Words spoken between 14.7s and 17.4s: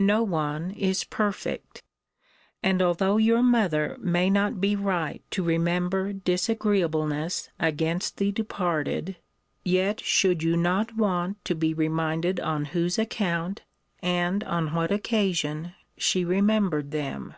what occasion, she remembered them.